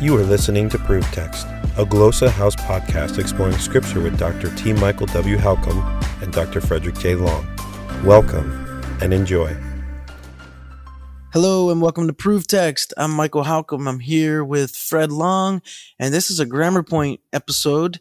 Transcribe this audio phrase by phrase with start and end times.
[0.00, 4.48] You are listening to Proof Text, a Glossa House podcast exploring Scripture with Dr.
[4.56, 4.72] T.
[4.72, 5.36] Michael W.
[5.36, 5.82] Halcomb
[6.22, 6.62] and Dr.
[6.62, 7.16] Frederick J.
[7.16, 7.46] Long.
[8.02, 8.50] Welcome
[9.02, 9.54] and enjoy.
[11.34, 12.94] Hello and welcome to Proof Text.
[12.96, 13.86] I'm Michael Halcomb.
[13.86, 15.60] I'm here with Fred Long,
[15.98, 18.00] and this is a Grammar Point episode,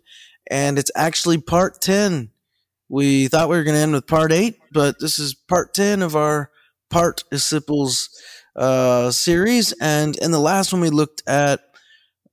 [0.50, 2.29] and it's actually part 10.
[2.88, 6.02] We thought we were going to end with part 8, but this is part 10
[6.02, 6.50] of our
[6.89, 8.09] participles
[8.55, 9.73] uh, series.
[9.81, 11.59] And in the last one, we looked at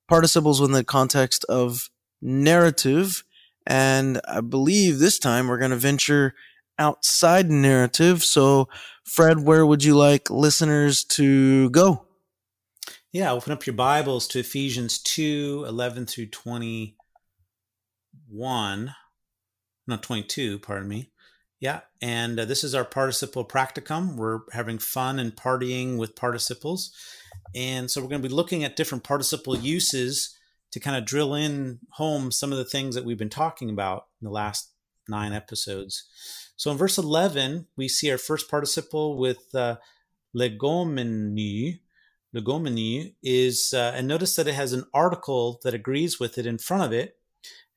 [0.09, 3.25] participles within the context of narrative.
[3.67, 6.35] And I believe this time we're going to venture
[6.79, 8.23] outside narrative.
[8.23, 8.69] So,
[9.05, 12.07] Fred, where would you like listeners to go?
[13.13, 18.95] Yeah, open up your Bibles to Ephesians 2 11 through 21.
[19.87, 21.11] Not 22, pardon me.
[21.59, 24.17] Yeah, and uh, this is our participle practicum.
[24.17, 26.93] We're having fun and partying with participles.
[27.55, 30.37] And so we're going to be looking at different participle uses
[30.73, 34.07] to kind of drill in home some of the things that we've been talking about
[34.21, 34.71] in the last
[35.09, 36.05] nine episodes.
[36.57, 39.77] So in verse 11, we see our first participle with uh,
[40.37, 41.81] legomeni.
[42.35, 46.59] Legomeni is, uh, and notice that it has an article that agrees with it in
[46.59, 47.17] front of it.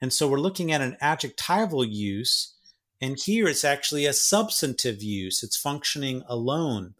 [0.02, 2.56] And so we're looking at an adjectival use.
[3.02, 5.44] And here it's actually a substantive use.
[5.44, 6.96] It's functioning alone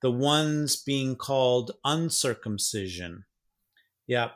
[0.00, 3.24] the ones being called uncircumcision.
[4.06, 4.32] Yep.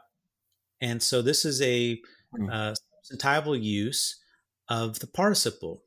[0.80, 2.00] And so this is a
[2.34, 2.48] hmm.
[2.50, 4.22] uh, substantival use
[4.68, 5.82] of the participle.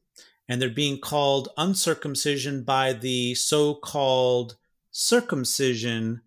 [0.48, 4.58] And they're being called uncircumcision by the so called
[4.92, 6.22] circumcision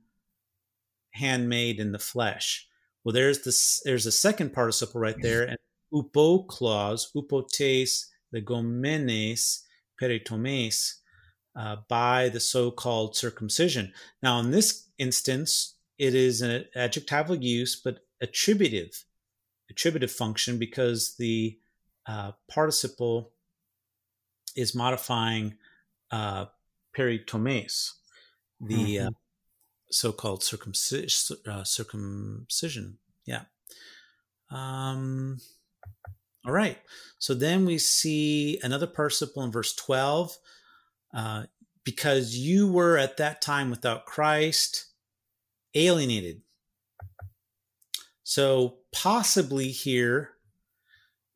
[1.10, 2.68] handmade in the flesh.
[3.04, 5.58] Well, there's this there's a second participle right there, and
[5.92, 9.62] upo clause, upotes legomenes
[10.00, 10.94] peritomes,
[11.54, 13.92] uh, by the so-called circumcision.
[14.22, 19.04] Now, in this instance, it is an adjectival use, but attributive,
[19.70, 21.58] attributive function because the
[22.06, 23.32] uh, participle
[24.56, 25.54] is modifying
[26.10, 26.46] uh,
[26.96, 27.92] peritomes,
[28.60, 29.08] the uh, mm-hmm.
[29.90, 32.98] so-called circumcis- uh, circumcision.
[33.24, 33.42] Yeah.
[34.50, 35.38] Um,
[36.44, 36.78] all right.
[37.18, 40.36] So then we see another participle in verse 12
[41.14, 41.44] uh,
[41.84, 44.86] because you were at that time without Christ,
[45.74, 46.42] alienated.
[48.24, 50.30] So possibly here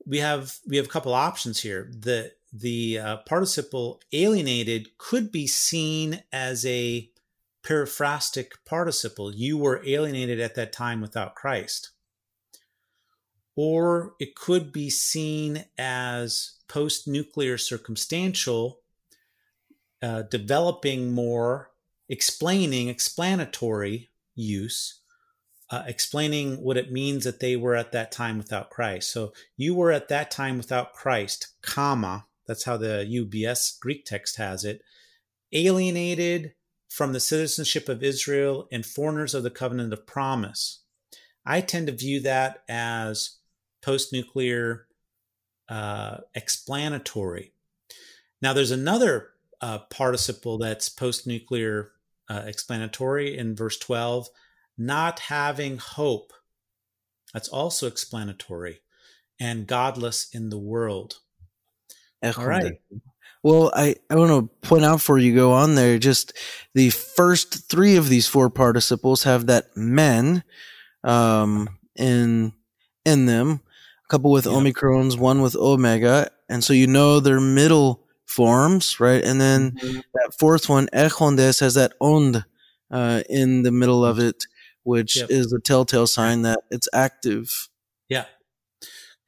[0.06, 1.90] we have we have a couple options here.
[1.92, 7.10] The the uh, participle alienated could be seen as a
[7.64, 9.34] periphrastic participle.
[9.34, 11.90] You were alienated at that time without Christ.
[13.56, 18.80] Or it could be seen as post nuclear circumstantial
[20.02, 21.70] uh, developing more
[22.08, 25.00] explaining explanatory use
[25.70, 29.10] uh, explaining what it means that they were at that time without christ.
[29.10, 34.36] So you were at that time without christ comma that's how the ubs greek text
[34.36, 34.82] has it
[35.52, 36.52] alienated
[36.88, 40.80] from the citizenship of israel and foreigners of the covenant of promise.
[41.44, 43.38] I tend to view that as
[43.86, 44.86] post-nuclear
[45.68, 47.52] uh, explanatory
[48.42, 49.30] now there's another
[49.60, 51.92] uh, participle that's post nuclear
[52.28, 54.28] uh, explanatory in verse 12,
[54.76, 56.32] not having hope.
[57.32, 58.80] That's also explanatory
[59.40, 61.16] and godless in the world.
[62.22, 62.80] All right.
[63.42, 66.32] Well, I, I want to point out before you go on there, just
[66.74, 70.42] the first three of these four participles have that men
[71.04, 72.52] um, in
[73.04, 73.60] in them.
[74.06, 79.24] A couple with omicrons, one with omega, and so you know their middle forms, right?
[79.24, 80.00] And then mm-hmm.
[80.14, 82.44] that fourth one, echondes, has that ond
[82.90, 84.44] uh, in the middle of it,
[84.82, 85.30] which yep.
[85.30, 87.68] is a telltale sign that it's active.
[88.08, 88.26] Yeah.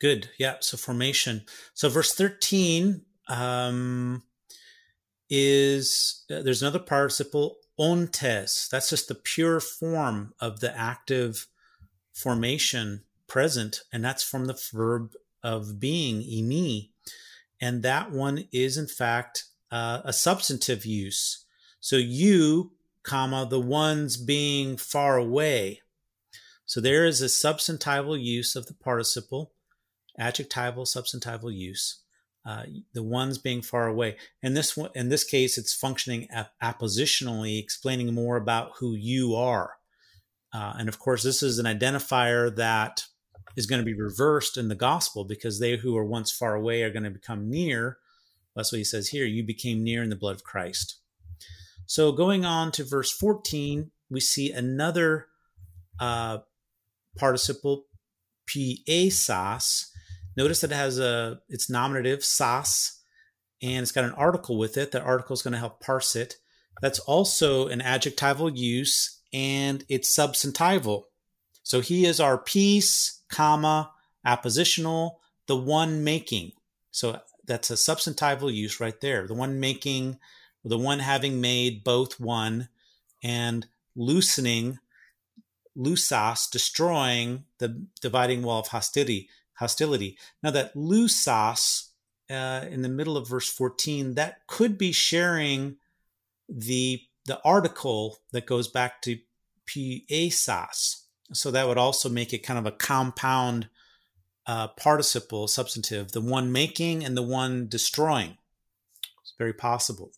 [0.01, 0.31] Good.
[0.39, 0.57] Yeah.
[0.61, 1.45] So formation.
[1.75, 4.23] So verse 13 um,
[5.29, 8.69] is uh, there's another participle, ontes.
[8.69, 11.47] That's just the pure form of the active
[12.13, 16.91] formation present, and that's from the verb of being, imi
[17.61, 21.45] and that one is in fact uh, a substantive use.
[21.81, 22.73] So you,
[23.03, 25.81] comma the ones being far away.
[26.67, 29.53] So there is a substantival use of the participle,
[30.19, 32.01] adjectival substantival use.
[32.47, 32.65] Uh,
[32.95, 34.17] the ones being far away.
[34.43, 39.35] In this one, in this case, it's functioning ap- appositionally, explaining more about who you
[39.35, 39.73] are.
[40.55, 43.05] Uh, and of course, this is an identifier that
[43.57, 46.83] is going to be reversed in the gospel because they who are once far away
[46.83, 47.99] are going to become near.
[48.55, 49.25] That's what he says here.
[49.25, 50.97] You became near in the blood of Christ.
[51.87, 55.27] So going on to verse 14, we see another
[55.99, 56.39] uh,
[57.17, 57.87] participle
[58.47, 59.87] piesas.
[60.37, 63.01] Notice that it has a it's nominative sas,
[63.63, 64.93] and it's got an article with it.
[64.93, 66.37] That article is going to help parse it.
[66.81, 71.05] That's also an adjectival use, and it's substantival.
[71.69, 73.91] So he is our peace, comma
[74.27, 75.17] appositional,
[75.49, 76.53] the one making.
[76.93, 79.27] So that's a substantival use right there.
[79.27, 80.19] The one making,
[80.65, 82.71] the one having made both one,
[83.23, 84.79] and loosening,
[85.77, 89.29] lusas, destroying the dividing wall of hostility.
[89.53, 90.17] Hostility.
[90.43, 91.89] Now that lusas
[92.31, 95.77] uh, in the middle of verse 14, that could be sharing
[96.49, 99.19] the the article that goes back to
[99.67, 101.03] piesas.
[101.33, 103.69] So that would also make it kind of a compound
[104.47, 108.39] uh, participle substantive, the one making and the one destroying.
[109.23, 110.13] It's very possible.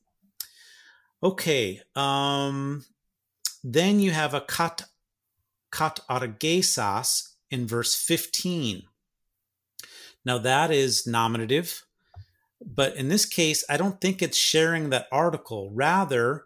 [1.23, 1.81] Okay.
[1.97, 2.85] Um,
[3.63, 4.85] then you have a kat,
[5.73, 8.85] kat argesas in verse 15.
[10.25, 11.85] Now that is nominative,
[12.65, 15.71] but in this case, I don't think it's sharing that article.
[15.73, 16.45] Rather,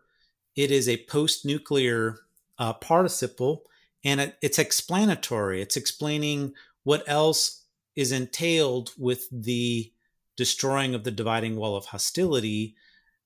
[0.57, 2.21] it is a post nuclear
[2.59, 3.65] uh, participle
[4.05, 5.63] and it, it's explanatory.
[5.63, 7.65] It's explaining what else
[7.97, 9.93] is entailed with the
[10.37, 12.75] destroying of the dividing wall of hostility,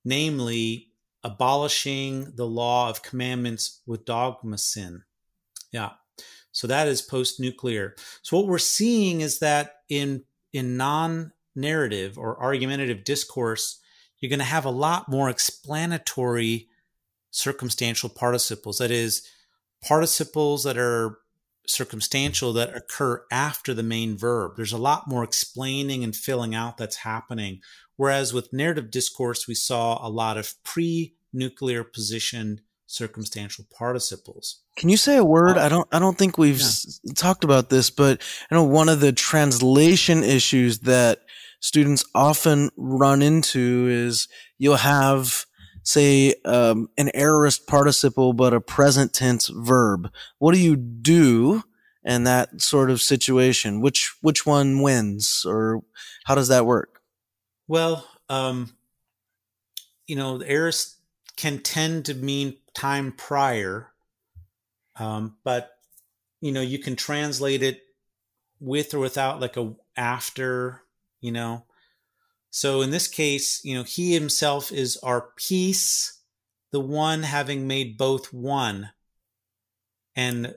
[0.04, 0.88] namely
[1.24, 5.02] abolishing the law of commandments with dogmasin.
[5.72, 5.90] Yeah.
[6.52, 7.94] So that is post nuclear.
[8.22, 13.80] So what we're seeing is that in in non narrative or argumentative discourse,
[14.18, 16.68] you're going to have a lot more explanatory
[17.30, 18.78] circumstantial participles.
[18.78, 19.28] That is,
[19.82, 21.18] participles that are
[21.66, 24.52] circumstantial that occur after the main verb.
[24.56, 27.60] There's a lot more explaining and filling out that's happening.
[27.96, 34.62] Whereas with narrative discourse, we saw a lot of pre nuclear position circumstantial participles.
[34.76, 35.58] Can you say a word?
[35.58, 36.66] Uh, I don't I don't think we've yeah.
[36.66, 41.20] s- talked about this, but I know one of the translation issues that
[41.60, 44.28] students often run into is
[44.58, 45.44] you'll have
[45.88, 50.12] say um, an aorist participle but a present tense verb.
[50.38, 51.64] What do you do
[52.04, 53.80] in that sort of situation?
[53.80, 55.82] Which which one wins or
[56.26, 57.00] how does that work?
[57.66, 58.76] Well um,
[60.06, 60.96] you know the aorist
[61.36, 63.92] can tend to mean time prior
[64.96, 65.70] um, but
[66.40, 67.80] you know you can translate it
[68.60, 70.82] with or without like a after
[71.20, 71.64] you know
[72.50, 76.20] so in this case, you know, he himself is our peace,
[76.70, 78.90] the one having made both one
[80.16, 80.54] and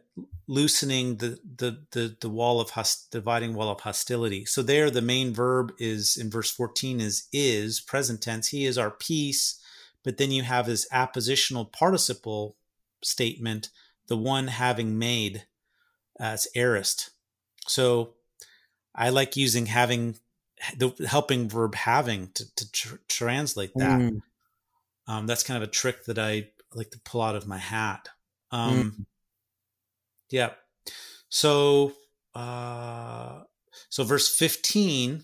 [0.47, 4.45] loosening the the the, the wall of host, dividing wall of hostility.
[4.45, 8.49] So there the main verb is in verse 14 is is present tense.
[8.49, 9.61] He is our peace,
[10.03, 12.55] but then you have this appositional participle
[13.03, 13.69] statement,
[14.07, 15.45] the one having made
[16.19, 17.11] uh, as aorist.
[17.67, 18.13] So
[18.95, 20.15] I like using having
[20.77, 23.99] the helping verb having to, to tr- translate that.
[23.99, 24.21] Mm.
[25.07, 28.09] Um, that's kind of a trick that I like to pull out of my hat.
[28.51, 29.05] Um, mm.
[30.29, 30.51] Yeah.
[31.29, 31.93] So,
[32.35, 33.43] uh,
[33.89, 35.23] so verse 15,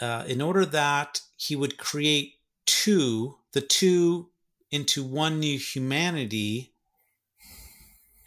[0.00, 2.34] uh, in order that he would create
[2.66, 4.28] two, the two
[4.70, 6.72] into one new humanity,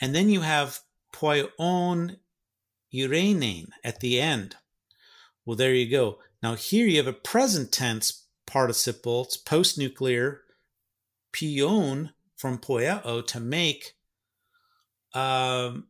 [0.01, 0.79] and then you have
[1.13, 2.17] poion
[2.93, 4.55] irenein at the end.
[5.49, 6.19] Well, there you go.
[6.43, 9.23] Now here you have a present tense participle.
[9.23, 10.41] It's post-nuclear
[11.31, 13.95] pion from poieo to make.
[15.15, 15.87] Um,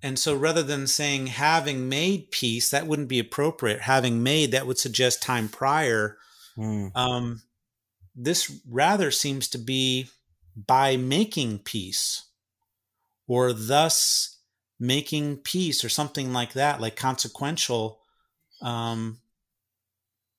[0.00, 3.80] and so rather than saying having made peace, that wouldn't be appropriate.
[3.80, 6.16] Having made, that would suggest time prior.
[6.56, 6.92] Mm.
[6.94, 7.42] Um,
[8.14, 10.06] this rather seems to be
[10.54, 12.26] by making peace
[13.26, 14.38] or thus
[14.78, 17.98] making peace or something like that, like consequential
[18.60, 19.18] um,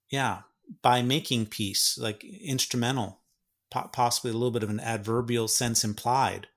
[0.09, 0.41] yeah,
[0.81, 3.19] by making peace, like instrumental,
[3.71, 6.47] po- possibly a little bit of an adverbial sense implied,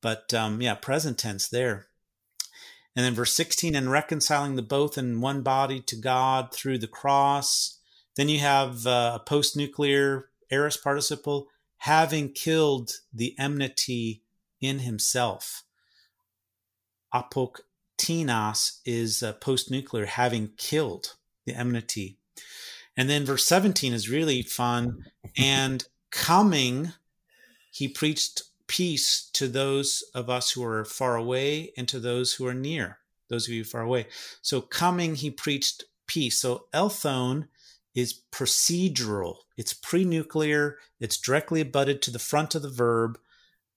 [0.00, 1.86] but um, yeah, present tense there.
[2.96, 6.88] And then verse 16, and reconciling the both in one body to God through the
[6.88, 7.78] cross.
[8.16, 14.22] Then you have uh, a post nuclear aorist participle, having killed the enmity
[14.60, 15.62] in himself.
[17.14, 17.60] Apok
[18.00, 22.16] Tinas is uh, post nuclear, having killed the enmity.
[22.96, 25.04] And then verse 17 is really fun.
[25.36, 26.94] And coming,
[27.70, 32.46] he preached peace to those of us who are far away and to those who
[32.46, 34.06] are near, those of you far away.
[34.40, 36.40] So coming, he preached peace.
[36.40, 37.48] So Elthone
[37.94, 43.18] is procedural, it's pre nuclear, it's directly abutted to the front of the verb,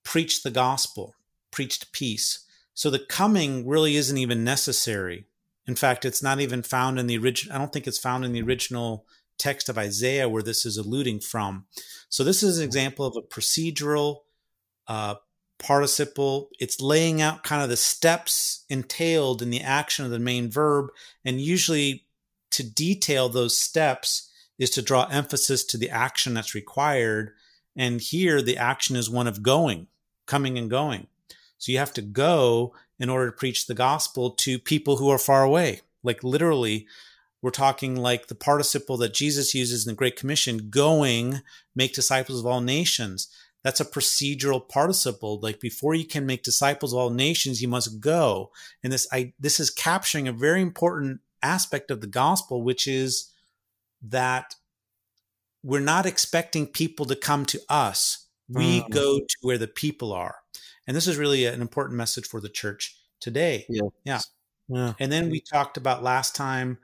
[0.03, 1.15] preach the gospel,
[1.51, 2.45] preached peace.
[2.73, 5.25] So the coming really isn't even necessary.
[5.65, 7.55] In fact, it's not even found in the original.
[7.55, 9.05] I don't think it's found in the original
[9.37, 11.65] text of Isaiah where this is alluding from.
[12.09, 14.21] So this is an example of a procedural
[14.87, 15.15] uh,
[15.59, 16.49] participle.
[16.59, 20.87] It's laying out kind of the steps entailed in the action of the main verb,
[21.23, 22.05] and usually
[22.51, 27.31] to detail those steps is to draw emphasis to the action that's required.
[27.75, 29.87] And here the action is one of going,
[30.27, 31.07] coming and going.
[31.63, 35.17] So you have to go in order to preach the gospel to people who are
[35.17, 35.79] far away.
[36.03, 36.87] Like literally,
[37.41, 41.41] we're talking like the participle that Jesus uses in the Great Commission going,
[41.73, 43.29] make disciples of all nations.
[43.63, 45.39] That's a procedural participle.
[45.39, 48.51] Like before you can make disciples of all nations, you must go.
[48.83, 53.31] And this, I, this is capturing a very important aspect of the gospel, which is
[54.01, 54.55] that
[55.63, 58.27] we're not expecting people to come to us.
[58.49, 58.89] We mm.
[58.89, 60.35] go to where the people are.
[60.87, 63.65] And this is really an important message for the church today.
[63.69, 63.89] Yeah.
[64.03, 64.19] Yeah.
[64.67, 64.93] yeah.
[64.99, 66.77] And then we talked about last time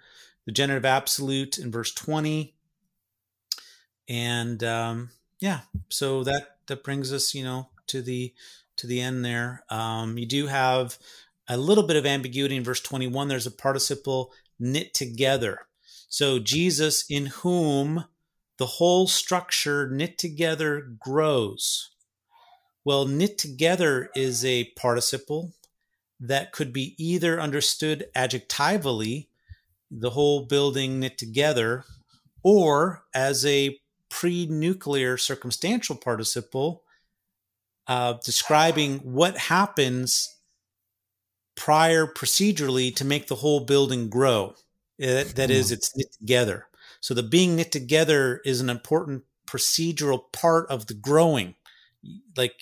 [0.46, 2.56] the genitive absolute in verse 20.
[4.08, 8.34] And um, yeah, so that that brings us, you know, to the
[8.78, 9.64] to the end there.
[9.70, 10.98] Um, you do have
[11.48, 13.28] a little bit of ambiguity in verse 21.
[13.28, 15.68] There's a participle knit together.
[16.08, 18.06] So Jesus, in whom
[18.58, 21.92] the whole structure knit together grows.
[22.86, 25.54] Well, knit together is a participle
[26.20, 29.30] that could be either understood adjectivally,
[29.92, 31.84] the whole building knit together,
[32.44, 36.84] or as a pre nuclear circumstantial participle
[37.88, 40.38] uh, describing what happens
[41.56, 44.54] prior procedurally to make the whole building grow.
[45.00, 45.74] That, that is, hmm.
[45.74, 46.68] it's knit together.
[47.02, 51.56] So the being knit together is an important procedural part of the growing,
[52.36, 52.62] like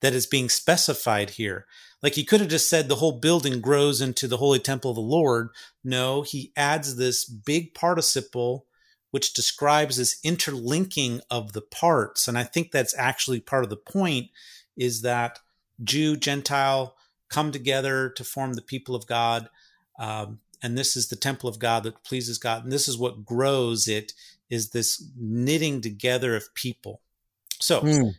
[0.00, 1.66] that is being specified here.
[2.02, 4.96] Like he could have just said the whole building grows into the holy temple of
[4.96, 5.50] the Lord.
[5.84, 8.66] No, he adds this big participle
[9.10, 12.28] which describes this interlinking of the parts.
[12.28, 14.30] And I think that's actually part of the point
[14.76, 15.40] is that
[15.82, 16.94] Jew, Gentile
[17.28, 19.48] come together to form the people of God.
[19.98, 22.64] Um, and this is the temple of God that pleases God.
[22.64, 24.12] And this is what grows it
[24.48, 27.00] is this knitting together of people.
[27.60, 28.14] So mm.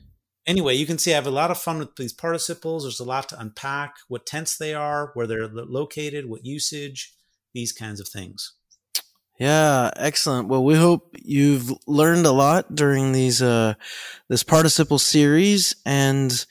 [0.46, 2.84] Anyway, you can see I have a lot of fun with these participles.
[2.84, 7.14] There's a lot to unpack, what tense they are, where they're located, what usage,
[7.54, 8.54] these kinds of things.
[9.40, 10.50] Yeah, excellent.
[10.50, 13.74] Well, we hope you've learned a lot during these uh
[14.30, 16.46] this participle series and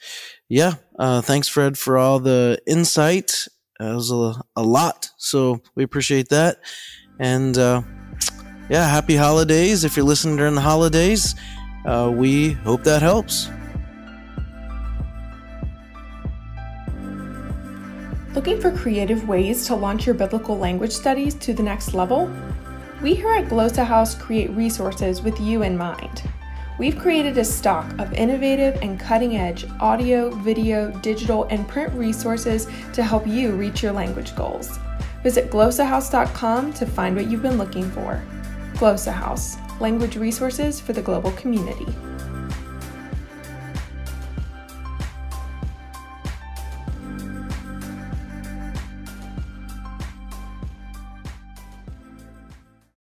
[0.49, 3.47] yeah, uh thanks Fred for all the insight.
[3.79, 5.09] Uh, it was a, a lot.
[5.15, 6.57] So we appreciate that.
[7.17, 7.83] And uh
[8.69, 11.33] yeah, happy holidays if you're listening during the holidays.
[11.85, 13.47] Uh we hope that helps.
[18.33, 22.31] Looking for creative ways to launch your biblical language studies to the next level?
[23.01, 26.23] We here at Glossa House create resources with you in mind.
[26.79, 32.67] We've created a stock of innovative and cutting edge audio, video, digital, and print resources
[32.93, 34.79] to help you reach your language goals.
[35.23, 38.23] Visit glossahouse.com to find what you've been looking for.
[38.75, 41.85] Glossa House, language resources for the global community.